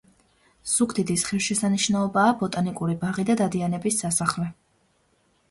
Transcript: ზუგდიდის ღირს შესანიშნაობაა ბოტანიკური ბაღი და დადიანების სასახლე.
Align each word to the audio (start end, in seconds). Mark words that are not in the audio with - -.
ზუგდიდის 0.75 1.25
ღირს 1.27 1.45
შესანიშნაობაა 1.49 2.31
ბოტანიკური 2.41 2.97
ბაღი 3.05 3.27
და 3.29 3.37
დადიანების 3.43 4.01
სასახლე. 4.07 4.49